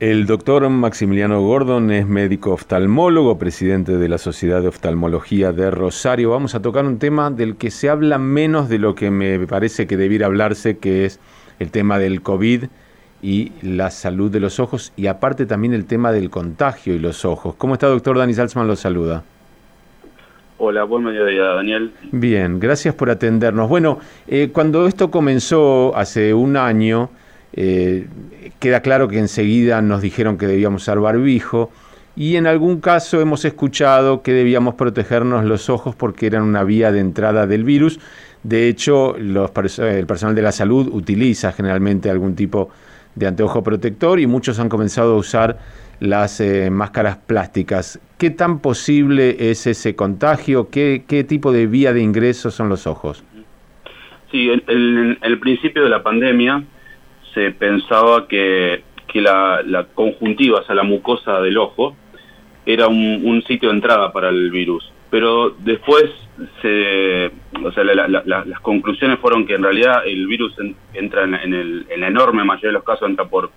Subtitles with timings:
[0.00, 6.30] El doctor Maximiliano Gordon es médico oftalmólogo, presidente de la Sociedad de Oftalmología de Rosario.
[6.30, 9.88] Vamos a tocar un tema del que se habla menos de lo que me parece
[9.88, 11.18] que debiera hablarse, que es
[11.58, 12.66] el tema del COVID
[13.22, 17.24] y la salud de los ojos y aparte también el tema del contagio y los
[17.24, 17.56] ojos.
[17.56, 18.68] ¿Cómo está, doctor Dani Salzman?
[18.68, 19.24] Lo saluda.
[20.58, 21.92] Hola, buen mediodía, Daniel.
[22.12, 23.68] Bien, gracias por atendernos.
[23.68, 27.10] Bueno, eh, cuando esto comenzó hace un año,
[27.52, 28.06] eh,
[28.58, 31.70] queda claro que enseguida nos dijeron que debíamos usar barbijo
[32.16, 36.90] y en algún caso hemos escuchado que debíamos protegernos los ojos porque eran una vía
[36.90, 38.00] de entrada del virus.
[38.42, 42.70] De hecho, los, el personal de la salud utiliza generalmente algún tipo
[43.14, 45.58] de anteojo protector y muchos han comenzado a usar
[46.00, 48.00] las eh, máscaras plásticas.
[48.18, 50.70] ¿Qué tan posible es ese contagio?
[50.70, 53.22] ¿Qué, qué tipo de vía de ingreso son los ojos?
[54.32, 56.64] Sí, el principio de la pandemia
[57.34, 61.96] se pensaba que, que la, conjuntiva, o sea, la mucosa del ojo,
[62.66, 64.92] era un, sitio de entrada para el virus.
[65.10, 66.04] Pero después
[66.60, 67.30] se,
[67.64, 70.54] o sea, las conclusiones fueron que en realidad el virus
[70.92, 73.50] entra en, el, en, la enorme mayoría de los casos entra por,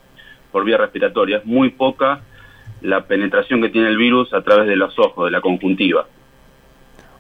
[0.52, 1.38] por vía respiratoria.
[1.38, 2.22] Es muy poca
[2.82, 6.08] la penetración que tiene el virus a través de los ojos, de la conjuntiva.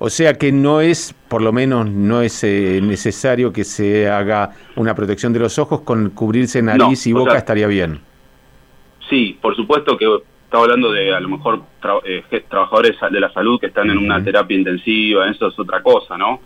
[0.03, 4.49] O sea que no es, por lo menos, no es eh, necesario que se haga
[4.75, 7.99] una protección de los ojos con cubrirse nariz y boca estaría bien.
[9.07, 10.07] Sí, por supuesto que
[10.45, 11.61] estaba hablando de a lo mejor
[12.03, 16.17] eh, trabajadores de la salud que están en una terapia intensiva, eso es otra cosa,
[16.17, 16.39] ¿no?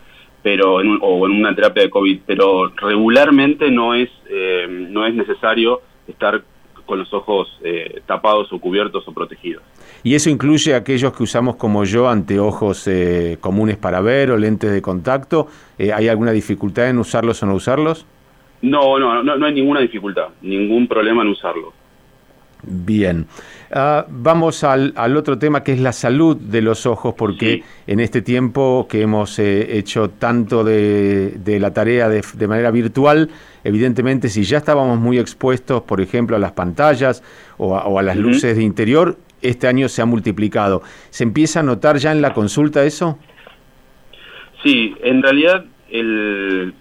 [0.43, 5.13] Pero en o en una terapia de COVID, pero regularmente no es eh, no es
[5.13, 6.43] necesario estar
[6.85, 9.63] con los ojos eh, tapados o cubiertos o protegidos.
[10.03, 14.37] ¿Y eso incluye a aquellos que usamos como yo anteojos eh, comunes para ver o
[14.37, 15.47] lentes de contacto?
[15.77, 18.05] Eh, ¿Hay alguna dificultad en usarlos o no usarlos?
[18.61, 21.73] No, no, no, no hay ninguna dificultad, ningún problema en usarlos.
[22.63, 23.27] Bien.
[23.77, 28.21] Ah, vamos al, otro tema que es la salud de los ojos, porque en este
[28.21, 33.29] tiempo que hemos eh, hecho tanto de, la tarea de, manera virtual,
[33.65, 37.21] evidentemente si ya estábamos muy expuestos, por ejemplo, a las pantallas
[37.57, 40.81] o a, las luces de interior, este año se ha multiplicado.
[41.09, 43.19] ¿Se empieza a notar ya en la consulta eso?
[44.63, 46.73] Sí, en realidad el,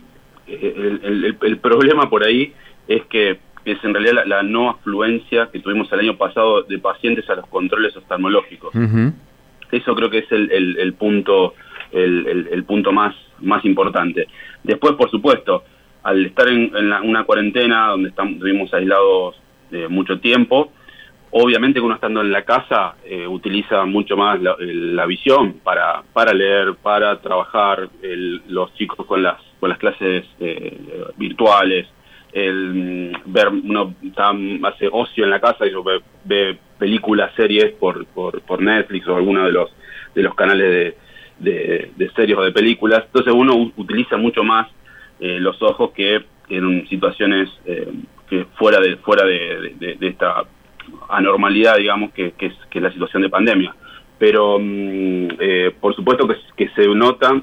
[0.47, 2.53] el problema por ahí
[2.87, 7.29] es que es en realidad la, no afluencia que tuvimos el año pasado de pacientes
[7.31, 8.75] a los controles oftalmológicos.
[9.71, 11.55] Eso creo que es el, punto
[11.93, 14.29] el, punto más, más importante.
[14.63, 15.65] Después, por supuesto,
[16.03, 19.37] al estar en, una cuarentena donde estuvimos aislados
[19.73, 20.71] eh, mucho tiempo,
[21.31, 26.33] obviamente que uno estando en la casa eh, utiliza mucho más la, visión para, para
[26.33, 27.89] leer, para trabajar,
[28.49, 30.79] los chicos con las, con las clases eh,
[31.17, 31.89] virtuales,
[32.35, 33.95] el ver uno
[34.65, 39.17] hace ocio en la casa y ve, ve películas, series por, por, por, Netflix o
[39.17, 39.71] alguno de los
[40.17, 40.97] de los canales
[41.39, 43.05] de, de, series o de películas.
[43.07, 44.69] Entonces uno utiliza mucho más
[45.21, 47.89] eh, los ojos que en situaciones eh,
[48.29, 50.43] que fuera de fuera de, de, esta
[51.09, 53.77] anormalidad, digamos, que, que, es, que la situación de pandemia.
[54.19, 57.41] Pero mm, eh, por supuesto que, que se nota,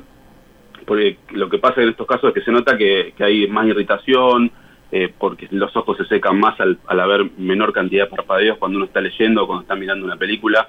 [0.86, 3.68] porque lo que pasa en estos casos es que se nota que, que hay más
[3.68, 4.52] irritación,
[4.92, 8.86] eh, porque los ojos se secan más al, haber menor cantidad de parpadeos cuando uno
[8.86, 10.68] está leyendo, cuando está mirando una película,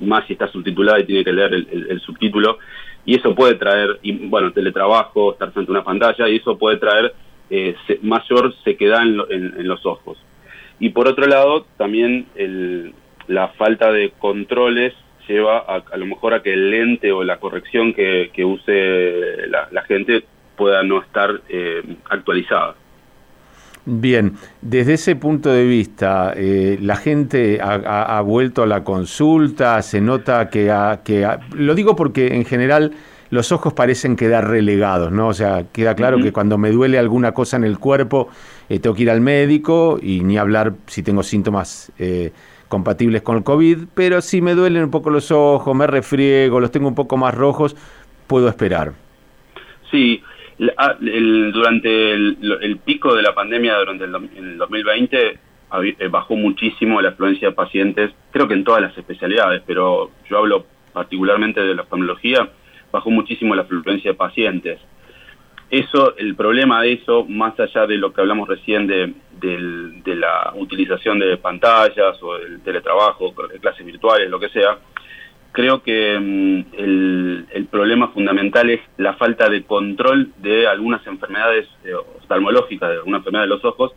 [0.00, 2.58] más si está subtitulada y tiene que leer el, subtítulo,
[3.06, 6.76] y eso puede traer, y, bueno, teletrabajo, estar frente a una pantalla, y eso puede
[6.76, 7.14] traer
[7.48, 10.18] eh, mayor sequedad en, los ojos.
[10.78, 12.26] Y por otro lado, también
[13.28, 14.92] la falta de controles
[15.26, 20.24] lleva a, lo mejor a que el lente o la corrección que, use la, gente
[20.56, 22.76] pueda no estar eh, actualizada.
[23.86, 30.00] Bien, desde ese punto de vista, eh, la gente ha, vuelto a la consulta, se
[30.00, 30.74] nota que,
[31.04, 32.92] que lo digo porque en general
[33.28, 35.28] los ojos parecen quedar relegados, ¿no?
[35.28, 38.28] O sea, queda claro que cuando me duele alguna cosa en el cuerpo,
[38.68, 42.32] eh, tengo que ir al médico y ni hablar si tengo síntomas eh,
[42.68, 46.70] compatibles con el COVID, pero si me duelen un poco los ojos, me refriego, los
[46.70, 47.76] tengo un poco más rojos,
[48.26, 48.92] puedo esperar.
[49.90, 50.22] Sí,
[50.76, 55.38] Ah, durante el, pico de la pandemia, durante el, 2020,
[55.82, 60.38] eh, bajó muchísimo la afluencia de pacientes, creo que en todas las especialidades, pero yo
[60.38, 62.48] hablo particularmente de la oftalmología,
[62.92, 64.80] bajó muchísimo la afluencia de pacientes.
[65.70, 70.52] Eso, el problema de eso, más allá de lo que hablamos recién de, de la
[70.54, 74.78] utilización de pantallas o del teletrabajo, de clases virtuales, lo que sea,
[75.54, 81.92] creo que mm, el, problema fundamental es la falta de control de algunas enfermedades eh,
[81.92, 83.90] oftalmológicas, de alguna enfermedad de los ojos,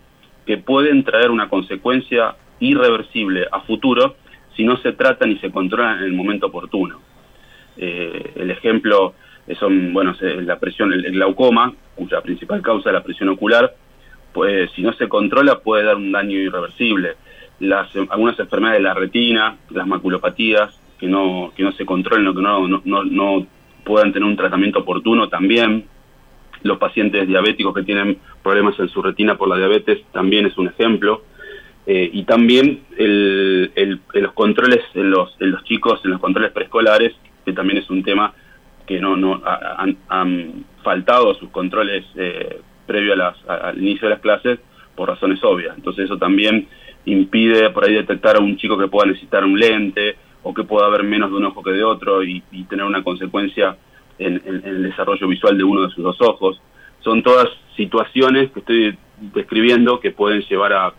[0.47, 4.15] que pueden traer una consecuencia irreversible a futuro
[4.55, 6.99] si no se tratan y se controlan en el momento oportuno.
[7.77, 9.13] Eh, el ejemplo
[9.59, 13.75] son, bueno, la presión, el, glaucoma, cuya principal causa es la presión ocular,
[14.33, 17.13] pues si no se controla puede dar un daño irreversible.
[17.59, 22.33] Las, algunas enfermedades de la retina, las maculopatías, que no, que no se controlen o
[22.33, 23.45] que no, no, no
[23.87, 25.85] puedan tener un tratamiento oportuno también.
[26.63, 30.67] Los pacientes diabéticos que tienen problemas en su retina por la diabetes también es un
[30.67, 31.23] ejemplo.
[31.85, 37.13] Eh, y también el, los controles en los, en los chicos, en los controles preescolares,
[37.45, 38.33] que también es un tema
[38.85, 39.41] que no, no
[40.09, 44.59] han, faltado sus controles eh, previo a las, al inicio de las clases
[44.95, 45.75] por razones obvias.
[45.77, 46.67] Entonces eso también
[47.05, 50.15] impide por ahí detectar a un chico que pueda necesitar un lente
[50.47, 53.75] o que pueda haber menos de un ojo que de otro y, tener una consecuencia
[54.17, 56.61] en, el desarrollo visual de uno de sus dos ojos.
[57.01, 58.97] Son todas situaciones que estoy
[59.33, 60.93] describiendo que pueden llevar a,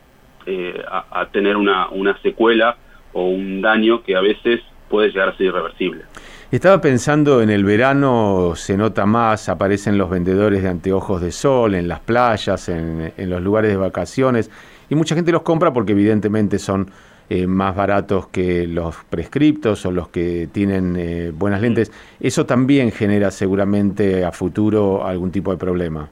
[0.44, 2.76] eh, a, tener una, una secuela
[3.14, 4.60] o un daño que a veces
[4.90, 6.02] puede llegar a ser irreversible.
[6.50, 11.74] Estaba pensando en el verano, se nota más, aparecen los vendedores de anteojos de sol
[11.74, 14.50] en las playas, en, los lugares de vacaciones,
[14.90, 16.90] y mucha gente los compra porque evidentemente son
[17.30, 21.92] eh, más baratos que los prescriptos o los que tienen eh, buenas lentes.
[22.20, 26.08] Eso también genera seguramente a futuro algún tipo de problema.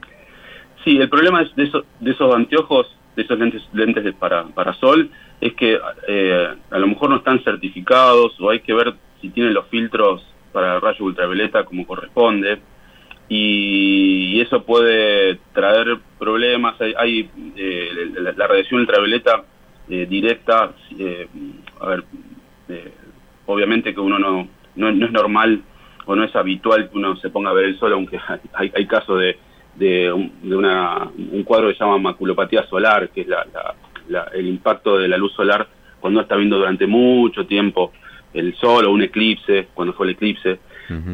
[0.85, 1.71] Sí, el problema es de,
[2.01, 2.87] de esos anteojos,
[3.17, 5.11] de esos lentes, lentes para, para sol,
[5.41, 5.79] es que
[6.09, 10.25] eh, a lo mejor no están certificados o hay que ver si tienen los filtros
[10.53, 12.61] para rayo ultravioleta como corresponde
[13.29, 16.77] y, eso puede traer problemas.
[16.81, 19.45] Hay, eh, la, radiación ultravioleta
[19.89, 20.73] eh, directa,
[21.81, 22.05] a ver,
[23.47, 25.63] obviamente que uno no, no, es normal
[26.07, 28.19] o no es habitual que uno se ponga a ver el sol, aunque
[28.55, 29.39] hay, hay casos de,
[29.77, 33.47] de, un, una, un cuadro que se llama maculopatía solar, que es la,
[34.33, 35.67] el impacto de la luz solar
[36.01, 37.93] cuando está viendo durante mucho tiempo
[38.33, 40.59] el sol o un eclipse, cuando fue el eclipse.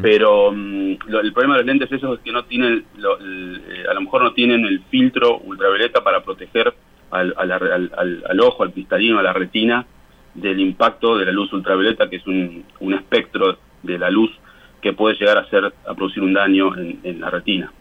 [0.03, 4.01] Pero mm, el problema de los lentes esos es que no tienen, eh, a lo
[4.01, 6.71] mejor no tienen el filtro ultravioleta para proteger
[7.13, 9.85] al, al, ojo, al cristalino, a la retina
[10.33, 14.31] del impacto de la luz ultravioleta, que es un, espectro de la luz
[14.81, 17.71] que puede llegar a hacer a producir un daño en la retina.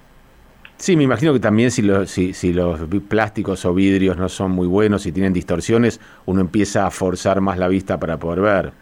[0.83, 4.67] Sí, me imagino que también si, si, si, los plásticos o vidrios no son muy
[4.67, 8.73] buenos y tienen distorsiones, uno empieza a forzar más la vista para poder ver.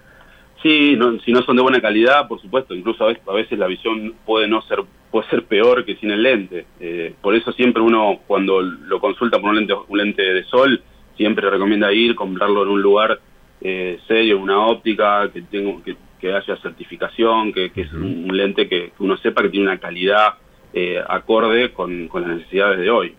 [0.62, 4.46] Sí, si no son de buena calidad, por supuesto, incluso a veces, la visión puede
[4.46, 4.80] no ser
[5.10, 6.66] puede ser peor que sin el lente.
[6.78, 10.80] Eh, por eso siempre uno cuando lo consulta por un lente, un lente de sol,
[11.16, 13.18] siempre recomienda ir, comprarlo en un lugar
[13.60, 19.16] eh, serio, una óptica, que, tengo, que, haya certificación, que, es un, lente que uno
[19.18, 20.34] sepa que tiene una calidad
[20.72, 23.14] eh, acorde con, las necesidades de hoy.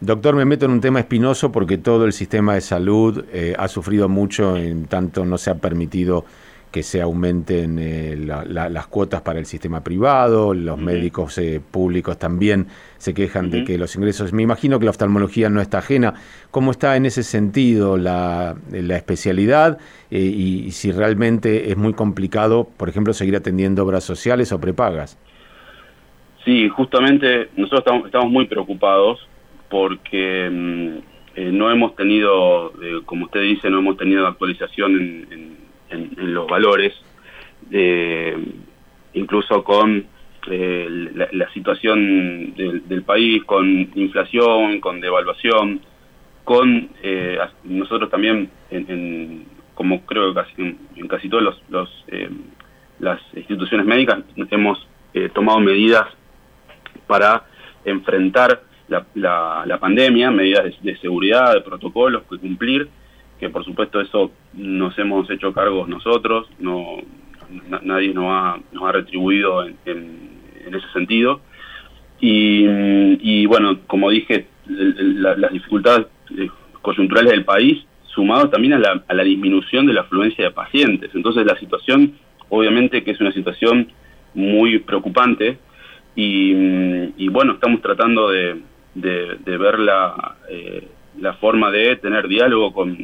[0.00, 3.68] Doctor, me meto en un tema espinoso porque todo el sistema de salud eh, ha
[3.68, 6.24] sufrido mucho, en tanto no se ha permitido
[6.70, 11.40] que se aumenten eh, las cuotas para el sistema privado, los médicos
[11.70, 12.66] públicos también
[12.98, 16.14] se quejan de que los ingresos, me imagino que la oftalmología no está ajena,
[16.50, 19.78] ¿cómo está en ese sentido la, especialidad
[20.10, 25.18] y si realmente es muy complicado, por ejemplo, seguir atendiendo obras sociales o prepagas?
[26.44, 29.26] Sí, justamente nosotros estamos, muy preocupados
[29.68, 30.98] porque mm,
[31.36, 35.59] eh, no hemos tenido, eh, como usted dice, no hemos tenido actualización en,
[36.16, 36.94] los valores,
[37.70, 38.36] eh,
[39.14, 40.06] incluso con
[40.46, 45.80] la, situación del, país, con inflación, con devaluación,
[46.44, 46.88] con
[47.64, 48.50] nosotros también,
[49.74, 52.04] como creo que casi, en casi todas los,
[52.98, 54.20] las instituciones médicas,
[54.50, 54.88] hemos
[55.34, 56.06] tomado medidas
[57.06, 57.44] para
[57.84, 58.62] enfrentar
[59.14, 62.88] la, pandemia, medidas de, seguridad, de protocolos que cumplir,
[63.40, 66.98] que por supuesto eso nos hemos hecho cargos nosotros, no
[67.82, 70.30] nadie nos ha, nos ha retribuido en,
[70.66, 71.40] ese sentido.
[72.20, 76.06] Y, bueno, como dije, las dificultades
[76.36, 76.48] eh,
[76.82, 81.10] coyunturales del país, sumado también a la, a la disminución de la afluencia de pacientes.
[81.14, 82.14] Entonces la situación,
[82.48, 83.88] obviamente que es una situación
[84.34, 85.58] muy preocupante,
[86.14, 88.60] y, bueno, estamos tratando de,
[88.94, 90.86] ver la, eh,
[91.20, 92.96] la forma de tener diálogo con,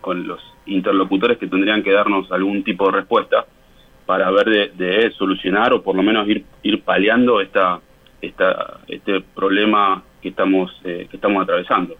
[0.00, 3.46] con, los interlocutores que tendrían que darnos algún tipo de respuesta
[4.06, 7.80] para ver de, solucionar o por lo menos ir, ir paliando esta,
[8.22, 11.96] esta, este problema que estamos, eh, que estamos atravesando.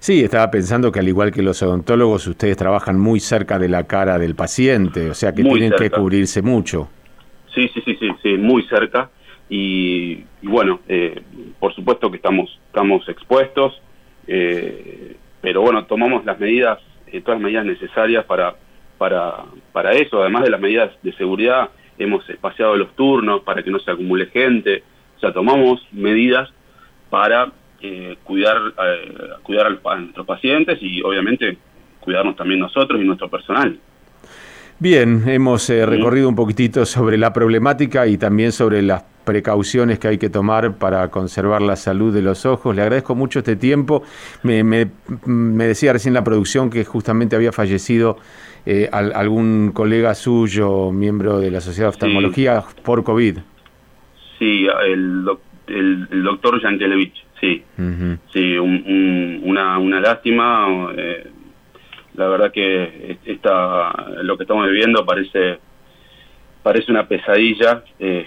[0.00, 3.86] Sí, estaba pensando que al igual que los odontólogos, ustedes trabajan muy cerca de la
[3.86, 6.88] cara del paciente, o sea que tienen que cubrirse mucho.
[7.54, 9.10] Sí, sí, sí, sí, sí, muy cerca.
[9.48, 11.22] Y, bueno, eh,
[11.58, 13.80] por supuesto que estamos, estamos expuestos,
[14.28, 16.78] eh, pero bueno, tomamos las medidas
[17.24, 18.54] todas las medidas necesarias para,
[18.98, 23.70] para, para eso, además de las medidas de seguridad, hemos espaciado los turnos para que
[23.70, 24.82] no se acumule gente,
[25.16, 26.48] o sea, tomamos medidas
[27.10, 31.58] para eh, cuidar, eh, cuidar a nuestros pacientes y obviamente
[32.00, 33.78] cuidarnos también nosotros y nuestro personal.
[34.80, 40.06] Bien, hemos eh, recorrido un poquitito sobre la problemática y también sobre las precauciones que
[40.06, 42.76] hay que tomar para conservar la salud de los ojos.
[42.76, 44.04] Le agradezco mucho este tiempo.
[44.44, 44.86] Me, me,
[45.66, 48.18] decía recién la producción que justamente había fallecido
[48.66, 53.38] eh, algún colega suyo, miembro de la Sociedad de Oftalmología, por COVID.
[54.38, 55.24] Sí, el,
[55.66, 57.64] el, doctor Yankelevich, sí.
[58.32, 60.92] Sí, una, una lástima.
[60.96, 61.26] Eh,
[62.18, 65.60] la verdad que esta, lo que estamos viviendo parece,
[66.62, 67.84] parece una pesadilla.
[68.00, 68.26] Eh,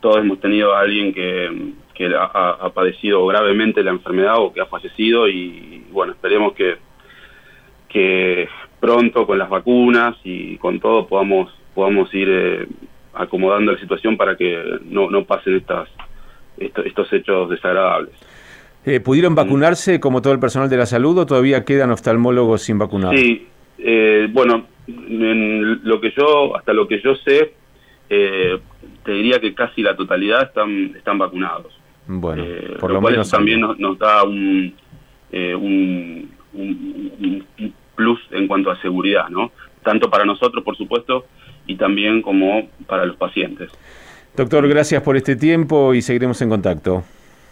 [0.00, 4.66] todos hemos tenido a alguien que, que ha, padecido gravemente la enfermedad o que ha
[4.66, 6.76] fallecido y bueno, esperemos que,
[7.88, 12.66] que pronto con las vacunas y con todo podamos, podamos ir eh,
[13.12, 15.88] acomodando la situación para que no, no pasen estas,
[16.58, 18.14] estos, hechos desagradables.
[18.86, 19.36] Eh, ¿Pudieron mm.
[19.36, 23.16] vacunarse como todo el personal de la salud o todavía quedan oftalmólogos sin vacunar?
[23.16, 27.52] Sí, eh, bueno, en lo que yo, hasta lo que yo sé,
[28.08, 28.58] eh,
[29.04, 31.76] te diría que casi la totalidad están, están vacunados.
[32.06, 32.44] Bueno,
[32.78, 34.72] por lo, menos también nos, da un,
[35.32, 37.44] un, un,
[37.96, 39.50] plus en cuanto a seguridad, ¿no?
[39.82, 41.26] Tanto para nosotros, por supuesto,
[41.66, 43.72] y también como para los pacientes.
[44.36, 47.02] Doctor, gracias por este tiempo y seguiremos en contacto.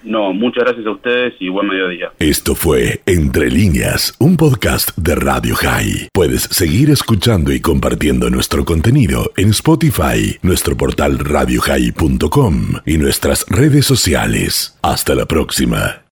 [0.05, 2.13] No, muchas gracias a ustedes y buen mediodía.
[2.19, 6.09] Esto fue Entre líneas, un podcast de Radio High.
[6.13, 12.57] Puedes seguir escuchando y compartiendo nuestro contenido en Spotify, nuestro portal radiohigh.com
[12.87, 14.79] y nuestras redes sociales.
[14.83, 16.04] Hasta la próxima.